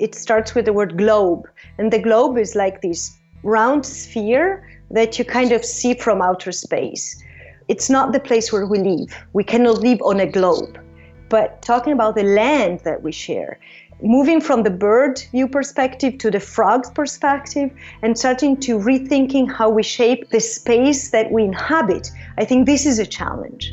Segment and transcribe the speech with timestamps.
[0.00, 1.48] it starts with the word globe.
[1.78, 6.52] And the globe is like this round sphere that you kind of see from outer
[6.52, 7.22] space.
[7.68, 9.14] It's not the place where we live.
[9.34, 10.80] We cannot live on a globe.
[11.28, 13.60] But talking about the land that we share,
[14.02, 17.70] moving from the bird view perspective to the frog's perspective
[18.02, 22.86] and starting to rethinking how we shape the space that we inhabit, I think this
[22.86, 23.72] is a challenge.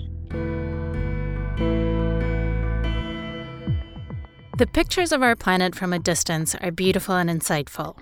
[4.57, 7.95] The pictures of our planet from a distance are beautiful and insightful.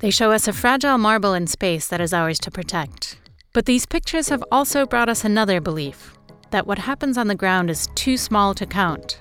[0.00, 3.16] They show us a fragile marble in space that is ours to protect.
[3.52, 6.18] But these pictures have also brought us another belief
[6.50, 9.20] that what happens on the ground is too small to count.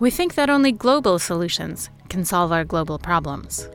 [0.00, 3.68] We think that only global solutions can solve our global problems.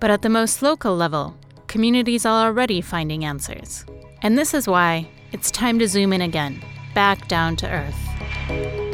[0.00, 1.36] But at the most local level,
[1.68, 3.86] communities are already finding answers.
[4.22, 6.64] And this is why it's time to zoom in again,
[6.96, 8.89] back down to Earth.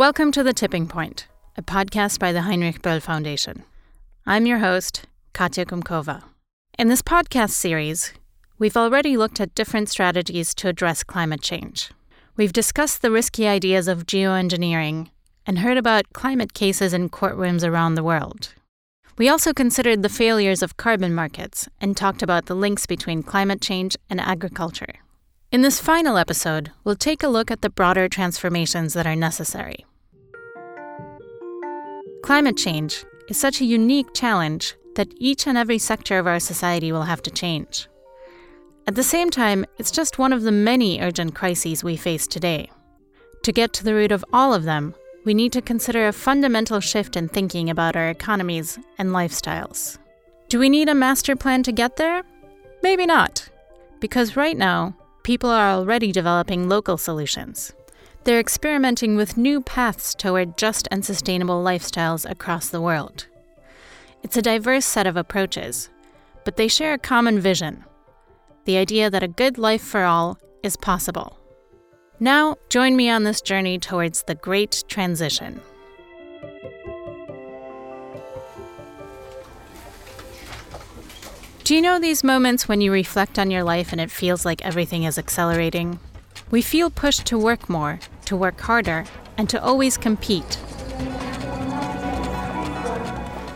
[0.00, 3.64] Welcome to The Tipping Point, a podcast by the Heinrich Böll Foundation.
[4.24, 5.02] I'm your host,
[5.34, 6.22] Katya Kumkova.
[6.78, 8.14] In this podcast series,
[8.58, 11.90] we've already looked at different strategies to address climate change.
[12.34, 15.10] We've discussed the risky ideas of geoengineering
[15.44, 18.54] and heard about climate cases in courtrooms around the world.
[19.18, 23.60] We also considered the failures of carbon markets and talked about the links between climate
[23.60, 24.94] change and agriculture.
[25.52, 29.84] In this final episode, we'll take a look at the broader transformations that are necessary.
[32.22, 36.92] Climate change is such a unique challenge that each and every sector of our society
[36.92, 37.88] will have to change.
[38.86, 42.70] At the same time, it's just one of the many urgent crises we face today.
[43.44, 46.80] To get to the root of all of them, we need to consider a fundamental
[46.80, 49.98] shift in thinking about our economies and lifestyles.
[50.48, 52.22] Do we need a master plan to get there?
[52.82, 53.48] Maybe not,
[54.00, 57.72] because right now, people are already developing local solutions.
[58.24, 63.26] They're experimenting with new paths toward just and sustainable lifestyles across the world.
[64.22, 65.88] It's a diverse set of approaches,
[66.44, 67.84] but they share a common vision
[68.66, 71.38] the idea that a good life for all is possible.
[72.20, 75.60] Now, join me on this journey towards the Great Transition.
[81.64, 84.64] Do you know these moments when you reflect on your life and it feels like
[84.64, 85.98] everything is accelerating?
[86.50, 89.04] We feel pushed to work more, to work harder,
[89.38, 90.58] and to always compete.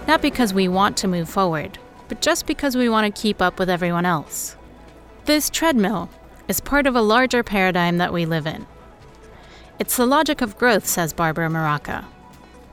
[0.06, 1.78] Not because we want to move forward,
[2.09, 4.56] but just because we want to keep up with everyone else.
[5.25, 6.09] This treadmill
[6.47, 8.65] is part of a larger paradigm that we live in.
[9.81, 12.04] It's the logic of growth, says Barbara Muraca.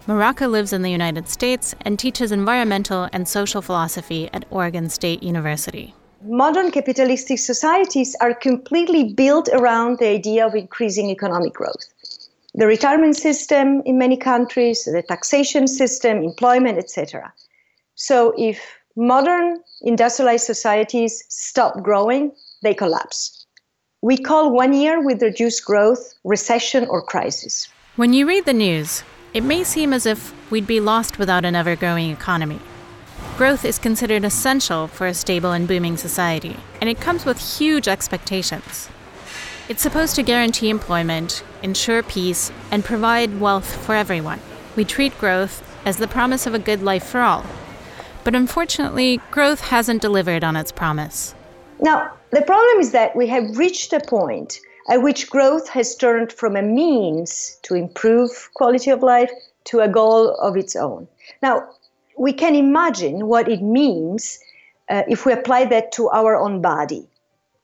[0.06, 5.24] Muraca lives in the United States and teaches environmental and social philosophy at Oregon State
[5.24, 11.86] University modern capitalistic societies are completely built around the idea of increasing economic growth.
[12.54, 17.34] The retirement system in many countries, the taxation system, employment, etc.
[17.96, 18.60] So if
[18.96, 23.46] modern industrialized societies stop growing, they collapse.
[24.02, 27.68] We call one year with reduced growth recession or crisis.
[27.96, 31.56] When you read the news, it may seem as if we'd be lost without an
[31.56, 32.60] ever growing economy.
[33.42, 37.88] Growth is considered essential for a stable and booming society, and it comes with huge
[37.88, 38.88] expectations.
[39.68, 44.40] It's supposed to guarantee employment, ensure peace, and provide wealth for everyone.
[44.76, 47.44] We treat growth as the promise of a good life for all.
[48.24, 51.34] But unfortunately, growth hasn't delivered on its promise.
[51.80, 56.32] Now, the problem is that we have reached a point at which growth has turned
[56.32, 59.32] from a means to improve quality of life
[59.64, 61.08] to a goal of its own.
[61.42, 61.70] Now,
[62.18, 64.40] we can imagine what it means
[64.90, 67.08] uh, if we apply that to our own body.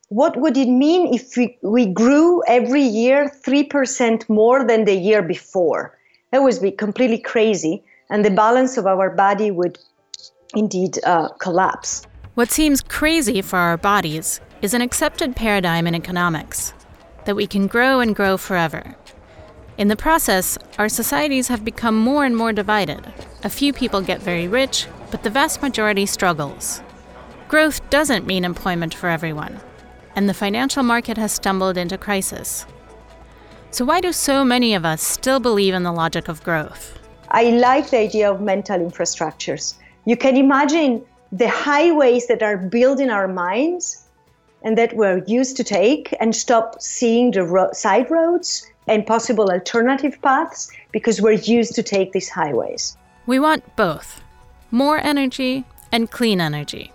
[0.08, 5.22] What would it mean if we, we grew every year 3% more than the year
[5.22, 5.98] before?
[6.30, 9.78] That would be completely crazy, and the balance of our body would
[10.54, 12.06] indeed uh, collapse.
[12.34, 16.72] What seems crazy for our bodies is an accepted paradigm in economics
[17.24, 18.96] that we can grow and grow forever.
[19.78, 23.12] In the process, our societies have become more and more divided.
[23.44, 26.82] A few people get very rich, but the vast majority struggles.
[27.46, 29.60] Growth doesn't mean employment for everyone,
[30.16, 32.66] and the financial market has stumbled into crisis.
[33.70, 36.98] So, why do so many of us still believe in the logic of growth?
[37.28, 39.74] I like the idea of mental infrastructures.
[40.06, 44.08] You can imagine the highways that are built in our minds
[44.64, 49.50] and that we're used to take and stop seeing the ro- side roads and possible
[49.50, 52.96] alternative paths because we're used to take these highways.
[53.26, 54.22] We want both
[54.70, 56.92] more energy and clean energy.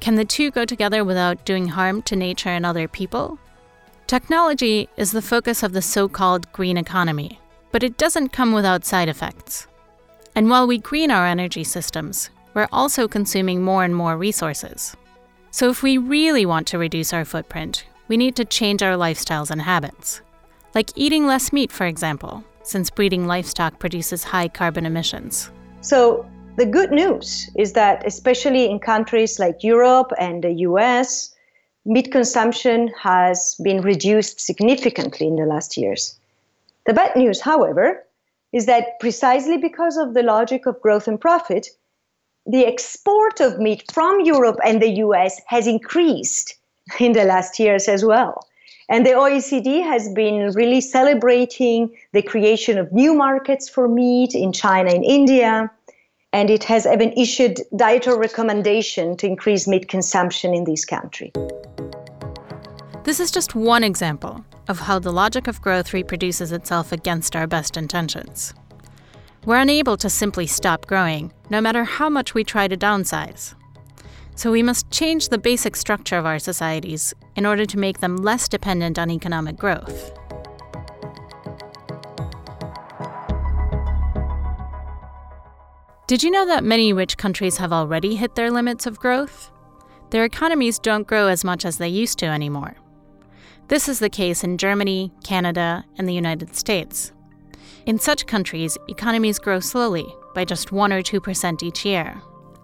[0.00, 3.38] Can the two go together without doing harm to nature and other people?
[4.06, 7.38] Technology is the focus of the so called green economy,
[7.70, 9.66] but it doesn't come without side effects.
[10.34, 14.96] And while we green our energy systems, we're also consuming more and more resources.
[15.52, 19.50] So, if we really want to reduce our footprint, we need to change our lifestyles
[19.50, 20.20] and habits.
[20.74, 25.50] Like eating less meat, for example, since breeding livestock produces high carbon emissions.
[25.80, 26.26] So,
[26.56, 31.34] the good news is that, especially in countries like Europe and the US,
[31.84, 36.18] meat consumption has been reduced significantly in the last years.
[36.86, 38.04] The bad news, however,
[38.52, 41.68] is that precisely because of the logic of growth and profit,
[42.46, 46.56] the export of meat from Europe and the US has increased
[46.98, 48.46] in the last years as well.
[48.90, 54.52] And the OECD has been really celebrating the creation of new markets for meat in
[54.52, 55.70] China and India.
[56.32, 61.30] And it has even issued dietary recommendation to increase meat consumption in this country.
[63.04, 67.46] This is just one example of how the logic of growth reproduces itself against our
[67.46, 68.54] best intentions.
[69.46, 73.54] We're unable to simply stop growing, no matter how much we try to downsize.
[74.40, 78.16] So we must change the basic structure of our societies in order to make them
[78.16, 80.12] less dependent on economic growth.
[86.06, 89.52] Did you know that many rich countries have already hit their limits of growth?
[90.08, 92.76] Their economies don't grow as much as they used to anymore.
[93.68, 97.12] This is the case in Germany, Canada, and the United States.
[97.84, 102.22] In such countries, economies grow slowly, by just 1 or 2% each year.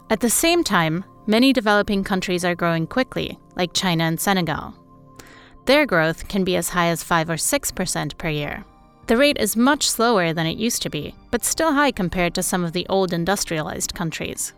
[0.09, 4.75] At the same time, many developing countries are growing quickly, like China and Senegal.
[5.67, 8.65] Their growth can be as high as 5 or 6% per year.
[9.07, 12.43] The rate is much slower than it used to be, but still high compared to
[12.43, 14.53] some of the old industrialized countries.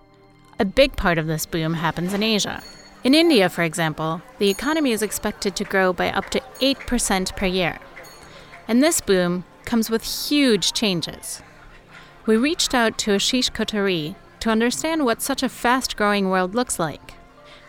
[0.59, 2.63] A big part of this boom happens in Asia,
[3.05, 7.47] in India, for example, the economy is expected to grow by up to 8% per
[7.47, 7.79] year.
[8.67, 11.41] And this boom comes with huge changes.
[12.27, 16.79] We reached out to Ashish Kothari to understand what such a fast growing world looks
[16.79, 17.15] like.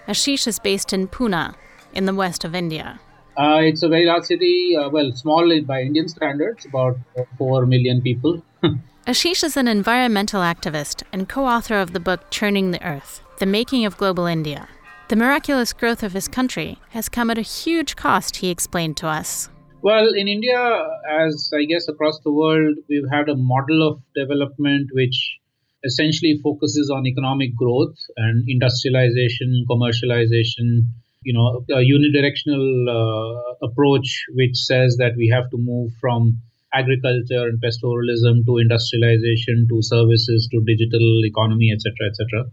[0.08, 1.56] Ashish is based in Pune,
[1.94, 3.00] in the west of India.
[3.38, 6.98] Uh, it's a very large city, uh, well, small by Indian standards, about
[7.38, 8.44] 4 million people.
[9.08, 13.46] Ashish is an environmental activist and co author of the book Churning the Earth The
[13.46, 14.68] Making of Global India.
[15.08, 19.08] The miraculous growth of his country has come at a huge cost, he explained to
[19.08, 19.50] us.
[19.82, 24.90] Well, in India, as I guess across the world, we've had a model of development
[24.92, 25.39] which
[25.86, 30.88] essentially focuses on economic growth and industrialization, commercialization,
[31.24, 36.42] you know, a unidirectional uh, approach which says that we have to move from
[36.74, 42.52] agriculture and pastoralism to industrialization to services to digital economy, etc., etc.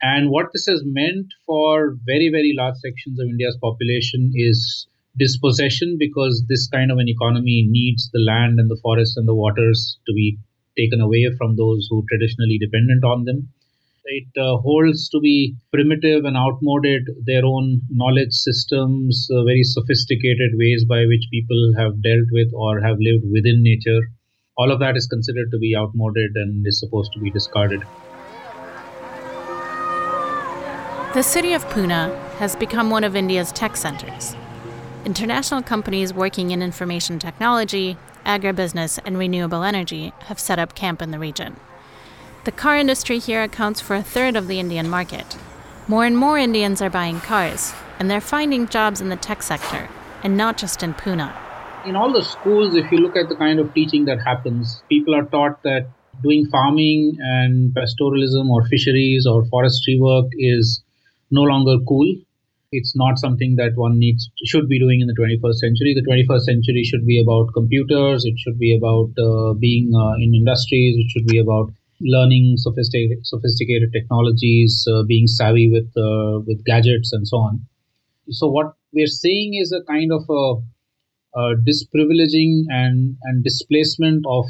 [0.00, 4.86] And what this has meant for very, very large sections of India's population is
[5.18, 9.34] dispossession because this kind of an economy needs the land and the forests and the
[9.34, 10.38] waters to be
[10.78, 13.48] taken away from those who traditionally dependent on them.
[14.04, 20.52] It uh, holds to be primitive and outmoded their own knowledge systems, uh, very sophisticated
[20.54, 24.00] ways by which people have dealt with or have lived within nature.
[24.56, 27.82] All of that is considered to be outmoded and is supposed to be discarded.
[31.14, 34.36] The city of Pune has become one of India's tech centers.
[35.04, 37.96] International companies working in information technology,
[38.28, 41.56] agribusiness, and renewable energy have set up camp in the region.
[42.44, 45.36] The car industry here accounts for a third of the Indian market.
[45.88, 49.88] More and more Indians are buying cars, and they're finding jobs in the tech sector,
[50.22, 51.34] and not just in Pune.
[51.86, 55.14] In all the schools, if you look at the kind of teaching that happens, people
[55.14, 55.88] are taught that
[56.22, 60.82] doing farming and pastoralism or fisheries or forestry work is
[61.30, 62.14] no longer cool.
[62.70, 65.94] It's not something that one needs should be doing in the 21st century.
[65.94, 68.24] The 21st century should be about computers.
[68.26, 70.96] It should be about uh, being uh, in industries.
[70.98, 77.12] It should be about learning sophisticated sophisticated technologies, uh, being savvy with uh, with gadgets
[77.12, 77.60] and so on.
[78.30, 80.44] So what we're seeing is a kind of a,
[81.40, 84.44] a disprivileging and and displacement of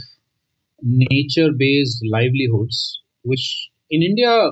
[0.82, 4.50] nature-based livelihoods, which in India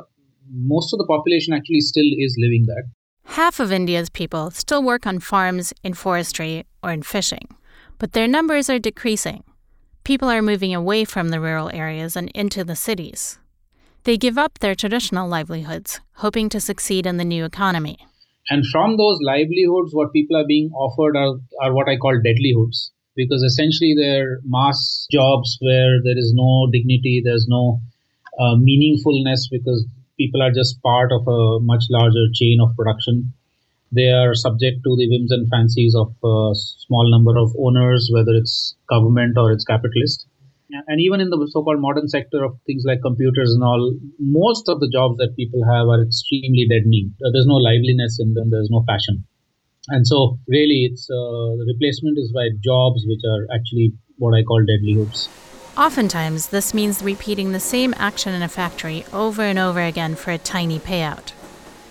[0.53, 2.85] most of the population actually still is living that.
[3.27, 7.49] Half of India's people still work on farms, in forestry, or in fishing,
[7.99, 9.45] but their numbers are decreasing.
[10.05, 13.39] People are moving away from the rural areas and into the cities.
[14.05, 17.99] They give up their traditional livelihoods, hoping to succeed in the new economy.
[18.49, 22.91] And from those livelihoods, what people are being offered are, are what I call deadlihoods,
[23.17, 27.81] because essentially they're mass jobs where there is no dignity, there's no
[28.39, 29.85] uh, meaningfulness, because
[30.17, 33.33] people are just part of a much larger chain of production.
[33.93, 38.33] They are subject to the whims and fancies of a small number of owners, whether
[38.35, 40.27] it's government or it's capitalist.
[40.89, 44.69] And even in the so called modern sector of things like computers and all, most
[44.69, 47.15] of the jobs that people have are extremely deadening.
[47.21, 49.25] There's no liveliness in them, there's no passion.
[49.89, 54.43] And so, really, it's uh, the replacement is by jobs which are actually what I
[54.43, 55.29] call deadlihoods.
[55.77, 60.31] Oftentimes, this means repeating the same action in a factory over and over again for
[60.31, 61.33] a tiny payout.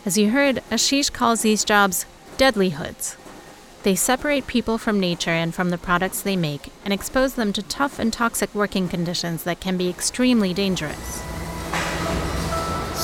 [0.03, 3.15] As you heard, Ashish calls these jobs deadlihoods.
[3.83, 7.61] They separate people from nature and from the products they make and expose them to
[7.61, 11.23] tough and toxic working conditions that can be extremely dangerous.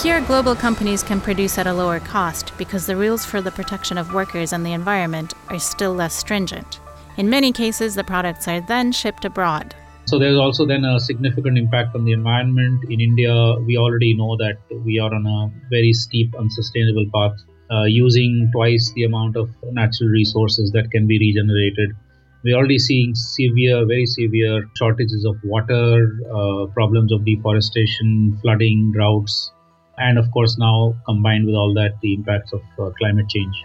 [0.02, 4.00] Here, global companies can produce at a lower cost because the rules for the protection
[4.00, 6.80] of workers and the environment are still less stringent.
[7.18, 9.76] In many cases, the products are then shipped abroad,
[10.12, 12.84] so there's also then a significant impact on the environment.
[12.90, 13.34] In India,
[13.66, 17.40] we already know that we are on a very steep, unsustainable path,
[17.72, 21.96] uh, using twice the amount of natural resources that can be regenerated.
[22.44, 29.54] We're already seeing severe, very severe shortages of water, uh, problems of deforestation, flooding, droughts,
[29.98, 33.56] and of course, now combined with all that, the impacts of uh, climate change.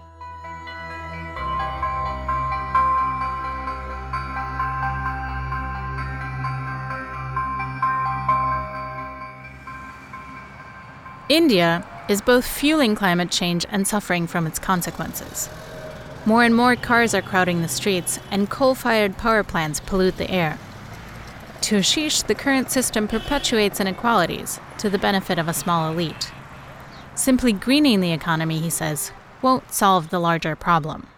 [11.29, 15.51] India is both fueling climate change and suffering from its consequences.
[16.25, 20.31] More and more cars are crowding the streets, and coal fired power plants pollute the
[20.31, 20.57] air.
[21.63, 26.31] To Ashish, the current system perpetuates inequalities to the benefit of a small elite.
[27.17, 29.11] Simply greening the economy, he says,
[29.43, 31.09] won't solve the larger problem.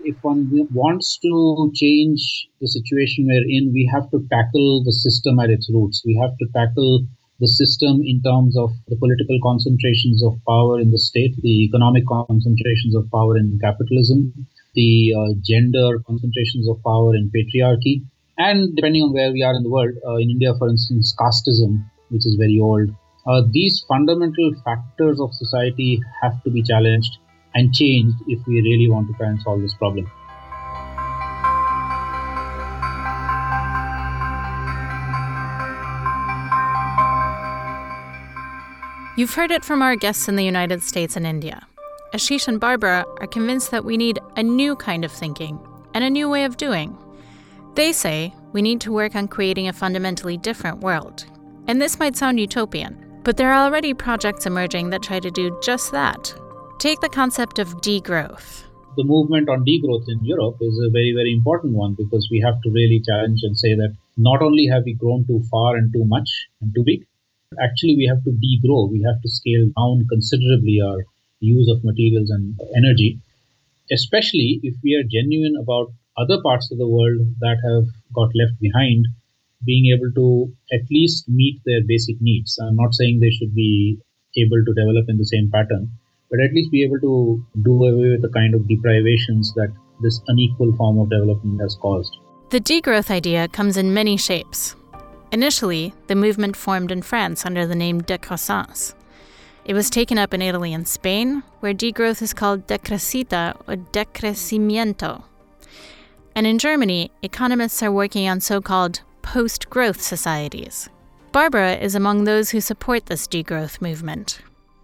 [0.00, 5.38] If one wants to change the situation we're in, we have to tackle the system
[5.38, 6.02] at its roots.
[6.06, 7.06] We have to tackle
[7.40, 12.04] the system in terms of the political concentrations of power in the state, the economic
[12.06, 14.32] concentrations of power in capitalism,
[14.74, 18.02] the uh, gender concentrations of power in patriarchy,
[18.38, 21.84] and depending on where we are in the world, uh, in India, for instance, casteism,
[22.10, 22.90] which is very old.
[23.26, 27.18] Uh, these fundamental factors of society have to be challenged
[27.54, 30.10] and changed if we really want to try and solve this problem.
[39.18, 41.66] You've heard it from our guests in the United States and India.
[42.14, 45.58] Ashish and Barbara are convinced that we need a new kind of thinking
[45.92, 46.96] and a new way of doing.
[47.74, 51.26] They say we need to work on creating a fundamentally different world.
[51.66, 55.58] And this might sound utopian, but there are already projects emerging that try to do
[55.64, 56.32] just that.
[56.78, 58.66] Take the concept of degrowth.
[58.96, 62.62] The movement on degrowth in Europe is a very, very important one because we have
[62.62, 66.04] to really challenge and say that not only have we grown too far and too
[66.04, 66.28] much
[66.60, 67.07] and too big,
[67.56, 68.90] Actually, we have to degrow.
[68.90, 71.00] We have to scale down considerably our
[71.40, 73.20] use of materials and energy,
[73.90, 78.60] especially if we are genuine about other parts of the world that have got left
[78.60, 79.06] behind
[79.64, 82.58] being able to at least meet their basic needs.
[82.60, 83.98] I'm not saying they should be
[84.36, 85.90] able to develop in the same pattern,
[86.30, 90.20] but at least be able to do away with the kind of deprivations that this
[90.28, 92.14] unequal form of development has caused.
[92.50, 94.76] The degrowth idea comes in many shapes.
[95.30, 98.94] Initially, the movement formed in France under the name décroissance.
[99.64, 105.24] It was taken up in Italy and Spain, where degrowth is called decrescita or decrecimiento.
[106.34, 110.88] And in Germany, economists are working on so called post growth societies.
[111.32, 114.40] Barbara is among those who support this degrowth movement.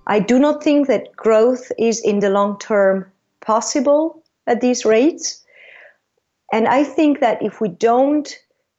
[0.06, 3.10] I do not think that growth is in the long term
[3.40, 5.42] possible at these rates.
[6.52, 8.28] And I think that if we don't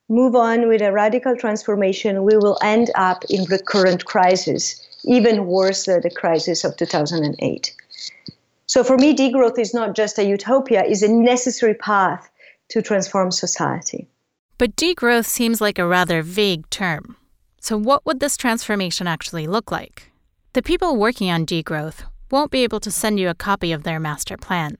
[0.09, 5.85] move on with a radical transformation, we will end up in recurrent crisis, even worse
[5.85, 7.75] than the crisis of 2008.
[8.67, 12.29] So for me, degrowth is not just a utopia, it's a necessary path
[12.69, 14.07] to transform society.
[14.57, 17.17] But degrowth seems like a rather vague term.
[17.59, 20.12] So what would this transformation actually look like?
[20.53, 24.00] The people working on degrowth won't be able to send you a copy of their
[24.00, 24.77] master plan.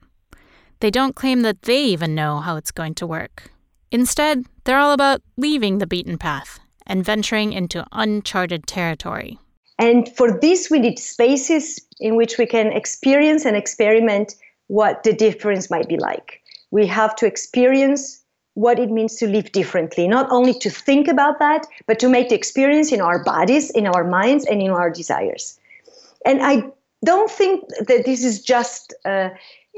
[0.80, 3.50] They don't claim that they even know how it's going to work.
[3.90, 9.38] Instead, they're all about leaving the beaten path and venturing into uncharted territory.
[9.78, 14.34] And for this, we need spaces in which we can experience and experiment
[14.68, 16.40] what the difference might be like.
[16.70, 18.22] We have to experience
[18.54, 22.30] what it means to live differently, not only to think about that, but to make
[22.30, 25.60] the experience in our bodies, in our minds, and in our desires.
[26.24, 26.64] And I
[27.04, 29.28] don't think that this is just uh,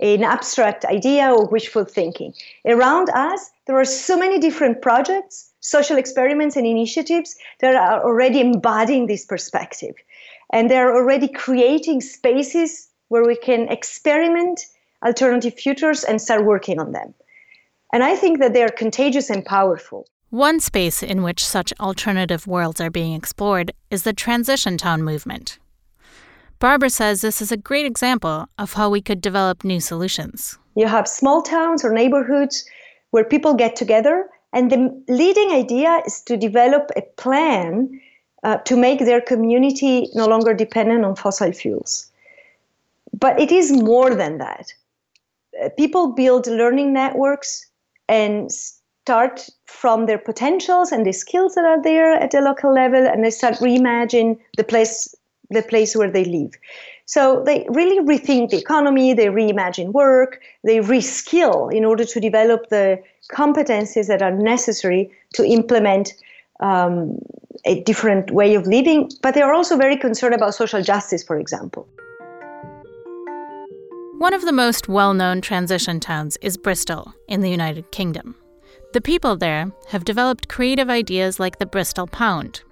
[0.00, 2.34] an abstract idea or wishful thinking.
[2.66, 8.40] Around us, there are so many different projects, social experiments, and initiatives that are already
[8.40, 9.94] embodying this perspective.
[10.52, 14.66] And they're already creating spaces where we can experiment
[15.04, 17.14] alternative futures and start working on them.
[17.92, 20.06] And I think that they are contagious and powerful.
[20.30, 25.58] One space in which such alternative worlds are being explored is the transition town movement.
[26.60, 30.58] Barbara says this is a great example of how we could develop new solutions.
[30.74, 32.64] You have small towns or neighborhoods
[33.10, 38.00] where people get together, and the leading idea is to develop a plan
[38.42, 42.10] uh, to make their community no longer dependent on fossil fuels.
[43.12, 44.72] But it is more than that.
[45.62, 47.66] Uh, people build learning networks
[48.08, 53.06] and start from their potentials and the skills that are there at the local level
[53.06, 55.14] and they start reimagine the place
[55.50, 56.52] the place where they live
[57.06, 62.68] so they really rethink the economy they reimagine work they reskill in order to develop
[62.68, 63.02] the
[63.32, 66.14] competencies that are necessary to implement
[66.60, 67.18] um,
[67.64, 71.38] a different way of living but they are also very concerned about social justice for
[71.38, 71.88] example
[74.18, 78.34] one of the most well known transition towns is Bristol in the United Kingdom.
[78.92, 82.62] The people there have developed creative ideas like the Bristol pound.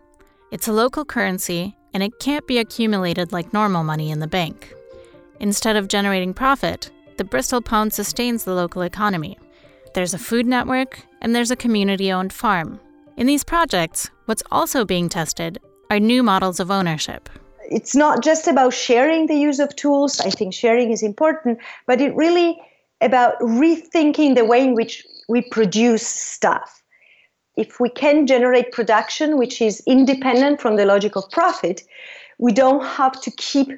[0.51, 4.75] It's a local currency and it can't be accumulated like normal money in the bank.
[5.41, 9.39] Instead of generating profit, the Bristol pound sustains the local economy.
[9.95, 12.79] There's a food network and there's a community owned farm.
[13.17, 17.31] In these projects, what's also being tested are new models of ownership.
[17.71, 20.21] It's not just about sharing the use of tools.
[20.21, 22.61] I think sharing is important, but it really
[23.01, 26.83] about rethinking the way in which we produce stuff.
[27.57, 31.83] If we can generate production which is independent from the logic of profit,
[32.39, 33.69] we don't have to keep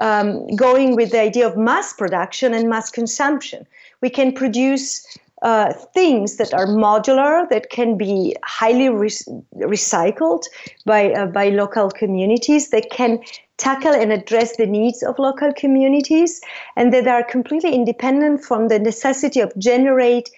[0.00, 3.66] um, going with the idea of mass production and mass consumption.
[4.00, 5.06] We can produce
[5.42, 9.08] uh, things that are modular, that can be highly re-
[9.56, 10.42] recycled
[10.84, 13.20] by, uh, by local communities, that can
[13.56, 16.40] tackle and address the needs of local communities,
[16.76, 20.30] and that are completely independent from the necessity of generate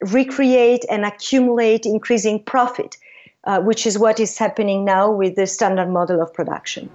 [0.00, 2.96] recreate and accumulate increasing profit,
[3.44, 6.90] uh, which is what is happening now with the standard model of production.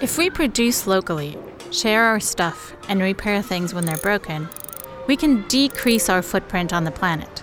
[0.00, 1.38] If we produce locally,
[1.70, 4.48] share our stuff, and repair things when they're broken,
[5.06, 7.42] we can decrease our footprint on the planet.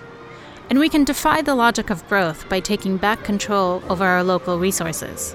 [0.68, 4.58] And we can defy the logic of growth by taking back control over our local
[4.58, 5.34] resources.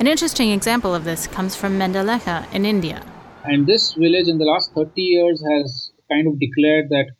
[0.00, 3.04] An interesting example of this comes from Mendha Lekha in India.
[3.44, 7.12] And this village in the last 30 years has kind of declared that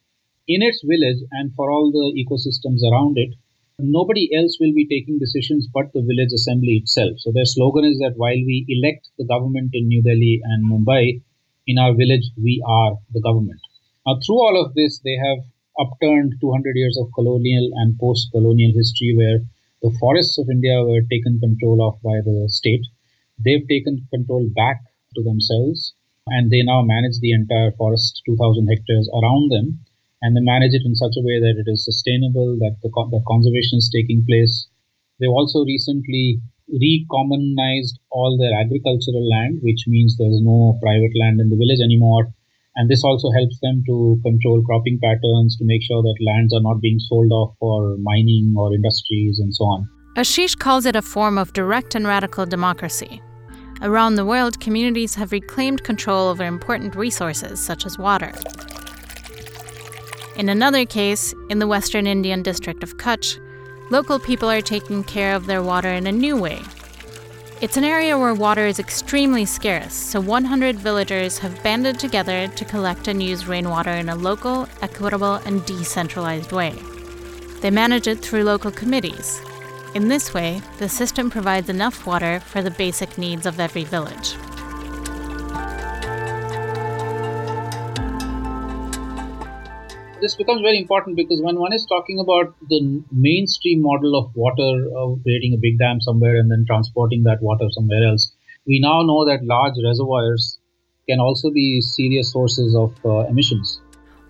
[0.48, 3.34] in its village and for all the ecosystems around it,
[3.78, 7.12] nobody else will be taking decisions but the village assembly itself.
[7.18, 11.22] So their slogan is that while we elect the government in New Delhi and Mumbai,
[11.66, 13.60] in our village we are the government.
[14.06, 15.44] Now, through all of this, they have
[15.78, 19.40] upturned 200 years of colonial and post colonial history where
[19.82, 22.84] the forests of India were taken control of by the state.
[23.38, 24.80] They've taken control back
[25.14, 25.94] to themselves
[26.30, 29.80] and they now manage the entire forest, 2,000 hectares around them,
[30.22, 33.24] and they manage it in such a way that it is sustainable, that the that
[33.26, 34.68] conservation is taking place.
[35.18, 41.48] They've also recently recommunized all their agricultural land, which means there's no private land in
[41.48, 42.32] the village anymore.
[42.76, 46.62] And this also helps them to control cropping patterns to make sure that lands are
[46.62, 49.88] not being sold off for mining or industries and so on.
[50.16, 53.20] Ashish calls it a form of direct and radical democracy,
[53.80, 58.32] Around the world, communities have reclaimed control over important resources such as water.
[60.36, 63.38] In another case, in the western Indian district of Kutch,
[63.90, 66.60] local people are taking care of their water in a new way.
[67.60, 72.64] It's an area where water is extremely scarce, so 100 villagers have banded together to
[72.64, 76.74] collect and use rainwater in a local, equitable, and decentralized way.
[77.60, 79.40] They manage it through local committees,
[79.94, 84.36] in this way, the system provides enough water for the basic needs of every village.
[90.20, 94.84] This becomes very important because when one is talking about the mainstream model of water,
[94.96, 98.32] of creating a big dam somewhere and then transporting that water somewhere else,
[98.66, 100.58] we now know that large reservoirs
[101.08, 103.80] can also be serious sources of uh, emissions.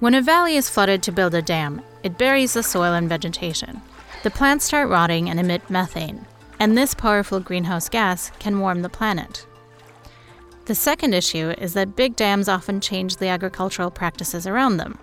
[0.01, 3.83] When a valley is flooded to build a dam, it buries the soil and vegetation.
[4.25, 6.27] The plants start rotting and emit methane,
[6.59, 9.47] and this powerful greenhouse gas can warm the planet.
[10.65, 14.99] The second issue is that big dams often change the agricultural practices around them.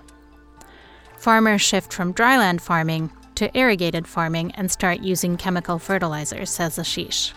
[1.18, 7.32] Farmers shift from dryland farming to irrigated farming and start using chemical fertilizers, says Ashish.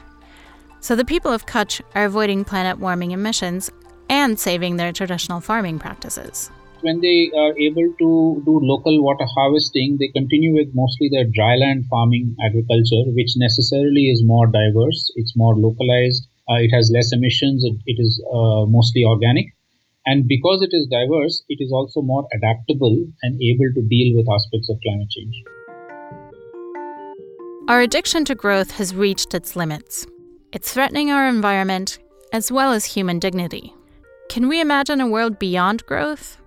[0.80, 3.70] So the people of Kutch are avoiding planet warming emissions
[4.10, 6.50] and saving their traditional farming practices.
[6.80, 11.86] When they are able to do local water harvesting, they continue with mostly their dryland
[11.90, 17.64] farming agriculture, which necessarily is more diverse, it's more localized, uh, it has less emissions,
[17.64, 19.46] it, it is uh, mostly organic.
[20.06, 24.26] And because it is diverse, it is also more adaptable and able to deal with
[24.32, 25.34] aspects of climate change.
[27.68, 30.06] Our addiction to growth has reached its limits.
[30.52, 31.98] It's threatening our environment
[32.32, 33.74] as well as human dignity.
[34.30, 36.38] Can we imagine a world beyond growth?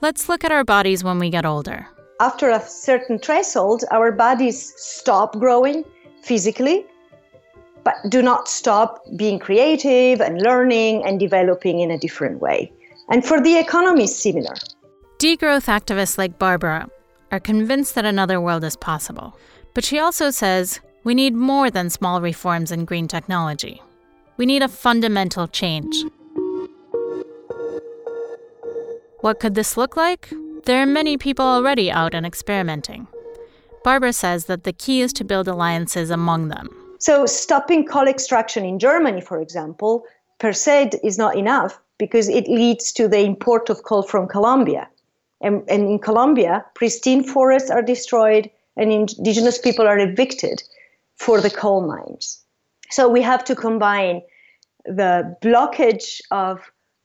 [0.00, 1.88] Let's look at our bodies when we get older.
[2.20, 5.84] After a certain threshold, our bodies stop growing
[6.22, 6.86] physically,
[7.82, 12.72] but do not stop being creative and learning and developing in a different way.
[13.08, 14.54] And for the economy, similar.
[15.18, 16.88] Degrowth activists like Barbara
[17.32, 19.36] are convinced that another world is possible.
[19.74, 23.82] But she also says we need more than small reforms in green technology.
[24.36, 26.04] We need a fundamental change.
[29.20, 30.32] What could this look like?
[30.64, 33.08] There are many people already out and experimenting.
[33.82, 36.68] Barbara says that the key is to build alliances among them.
[37.00, 40.04] So, stopping coal extraction in Germany, for example,
[40.38, 44.88] per se is not enough because it leads to the import of coal from Colombia.
[45.40, 50.62] And, and in Colombia, pristine forests are destroyed and indigenous people are evicted
[51.16, 52.42] for the coal mines.
[52.90, 54.22] So we have to combine
[54.84, 56.60] the blockage of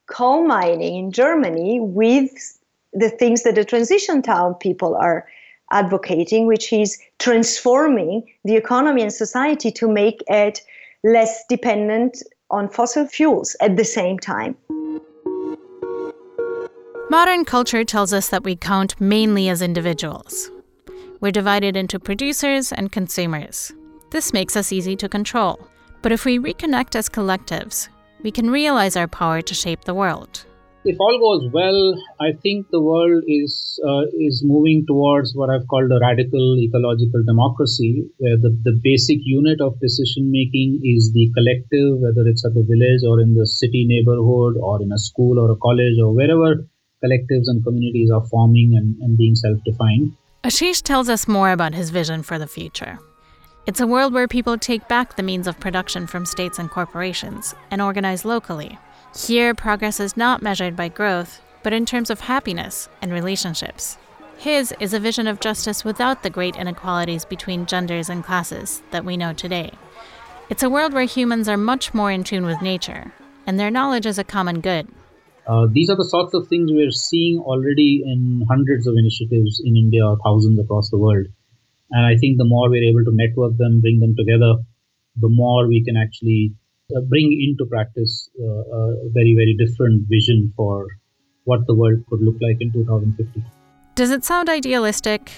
[0.08, 2.60] coal mining in Germany with
[2.94, 5.28] the things that the transition town people are
[5.72, 10.62] advocating, which is transforming the economy and society to make it
[11.04, 14.56] less dependent on fossil fuels at the same time.
[17.10, 20.50] Modern culture tells us that we count mainly as individuals.
[21.20, 23.72] We're divided into producers and consumers.
[24.12, 25.60] This makes us easy to control.
[26.02, 27.88] But if we reconnect as collectives,
[28.24, 30.46] we can realize our power to shape the world.
[30.86, 35.68] If all goes well, I think the world is uh, is moving towards what I've
[35.68, 41.32] called a radical ecological democracy, where the, the basic unit of decision making is the
[41.36, 45.40] collective, whether it's at the village or in the city neighborhood or in a school
[45.40, 46.68] or a college or wherever
[47.00, 50.12] collectives and communities are forming and, and being self defined.
[50.44, 53.00] Ashish tells us more about his vision for the future.
[53.66, 57.56] It's a world where people take back the means of production from states and corporations
[57.72, 58.78] and organize locally.
[59.16, 63.98] Here, progress is not measured by growth, but in terms of happiness and relationships.
[64.38, 69.06] His is a vision of justice without the great inequalities between genders and classes that
[69.06, 69.72] we know today.
[70.50, 73.14] It's a world where humans are much more in tune with nature,
[73.48, 74.90] and their knowledge is a common good.
[75.48, 79.78] Uh, these are the sorts of things we're seeing already in hundreds of initiatives in
[79.78, 81.28] India thousands across the world.
[81.94, 84.56] And I think the more we're able to network them, bring them together,
[85.16, 86.54] the more we can actually
[86.96, 90.88] uh, bring into practice uh, a very, very different vision for
[91.44, 93.44] what the world could look like in 2050.
[93.94, 95.32] Does it sound idealistic?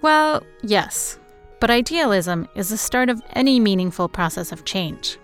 [0.00, 1.18] Well, yes.
[1.58, 5.18] But idealism is the start of any meaningful process of change.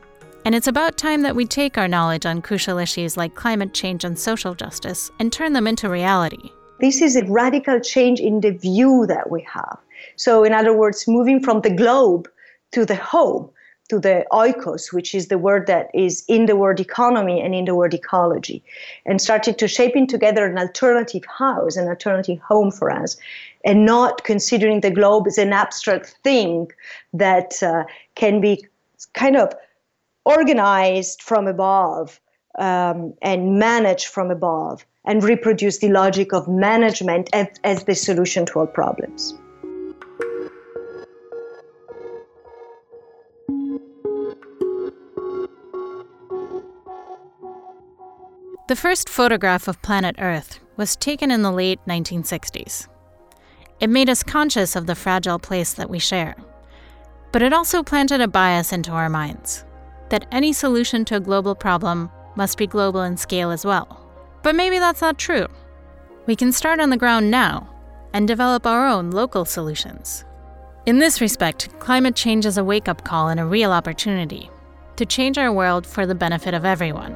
[0.44, 4.02] And it's about time that we take our knowledge on crucial issues like climate change
[4.02, 6.50] and social justice and turn them into reality.
[6.80, 9.78] This is a radical change in the view that we have.
[10.16, 12.28] So, in other words, moving from the globe
[12.72, 13.50] to the home,
[13.88, 17.66] to the oikos, which is the word that is in the word economy and in
[17.66, 18.62] the word ecology,
[19.04, 23.16] and starting to shaping together an alternative house, an alternative home for us,
[23.64, 26.70] and not considering the globe as an abstract thing
[27.12, 28.64] that uh, can be
[29.14, 29.52] kind of
[30.24, 32.20] organized from above
[32.58, 38.46] um, and managed from above and reproduce the logic of management as, as the solution
[38.46, 39.34] to all problems.
[48.72, 52.88] The first photograph of planet Earth was taken in the late 1960s.
[53.80, 56.34] It made us conscious of the fragile place that we share,
[57.32, 59.66] but it also planted a bias into our minds
[60.08, 64.08] that any solution to a global problem must be global in scale as well.
[64.42, 65.48] But maybe that's not true.
[66.24, 67.68] We can start on the ground now
[68.14, 70.24] and develop our own local solutions.
[70.86, 74.48] In this respect, climate change is a wake up call and a real opportunity
[74.96, 77.14] to change our world for the benefit of everyone.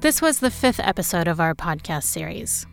[0.00, 2.66] This was the fifth episode of our podcast series.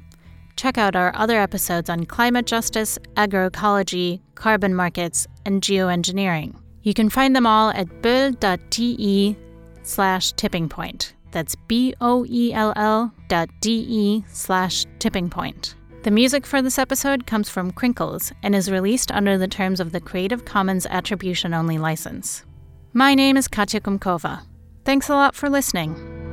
[0.56, 6.56] Check out our other episodes on climate justice, agroecology, carbon markets, and geoengineering.
[6.84, 9.36] You can find them all at boell.de
[9.84, 11.16] slash tipping point.
[11.32, 15.76] That's B O E L L dot D E slash tipping point.
[16.04, 19.92] The music for this episode comes from Crinkles and is released under the terms of
[19.92, 22.46] the Creative Commons Attribution Only license.
[22.94, 24.44] My name is Katya Kumkova.
[24.86, 26.27] Thanks a lot for listening.